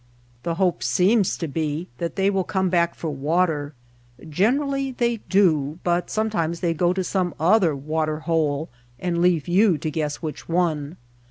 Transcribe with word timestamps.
The 0.41 0.55
hope 0.55 0.81
seems 0.81 1.37
to 1.37 1.47
be 1.47 1.87
that 1.99 2.15
they 2.15 2.31
will 2.31 2.43
come 2.43 2.69
back 2.69 2.95
for 2.95 3.11
water. 3.11 3.75
Generally 4.27 4.93
they 4.93 5.17
do, 5.29 5.77
but 5.83 6.09
sometimes 6.09 6.59
they 6.61 6.73
go 6.73 6.91
to 6.91 7.03
some 7.03 7.35
other 7.39 7.75
water 7.75 8.21
hole 8.21 8.69
and 8.99 9.21
leave 9.21 9.47
you 9.47 9.77
to 9.77 9.91
guess 9.91 10.15
which 10.15 10.49
one. 10.49 10.97